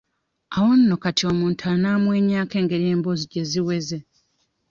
Awo 0.55 0.71
nno 0.79 0.95
kati 1.03 1.23
omuntu 1.31 1.61
anaamwenyaako 1.73 2.53
engeri 2.61 2.85
emboozi 2.93 3.25
gye 3.31 3.43
ziweze. 3.49 3.99